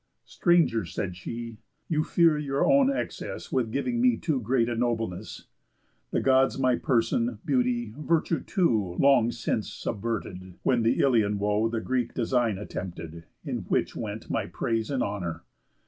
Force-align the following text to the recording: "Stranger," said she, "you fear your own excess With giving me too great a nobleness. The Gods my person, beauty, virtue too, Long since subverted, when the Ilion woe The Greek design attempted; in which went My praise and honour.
"Stranger," 0.25 0.83
said 0.83 1.15
she, 1.15 1.57
"you 1.87 2.03
fear 2.03 2.35
your 2.35 2.65
own 2.65 2.91
excess 2.91 3.51
With 3.51 3.71
giving 3.71 4.01
me 4.01 4.17
too 4.17 4.41
great 4.41 4.67
a 4.67 4.73
nobleness. 4.75 5.45
The 6.09 6.21
Gods 6.21 6.57
my 6.57 6.75
person, 6.75 7.37
beauty, 7.45 7.93
virtue 7.95 8.39
too, 8.39 8.95
Long 8.97 9.31
since 9.31 9.71
subverted, 9.71 10.55
when 10.63 10.81
the 10.81 11.01
Ilion 11.01 11.37
woe 11.37 11.69
The 11.69 11.81
Greek 11.81 12.15
design 12.15 12.57
attempted; 12.57 13.25
in 13.45 13.57
which 13.67 13.95
went 13.95 14.27
My 14.31 14.47
praise 14.47 14.89
and 14.89 15.03
honour. 15.03 15.43